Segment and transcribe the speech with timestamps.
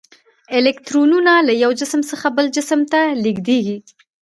[0.57, 3.77] الکترونونه له یو جسم څخه بل جسم ته لیږدیږي.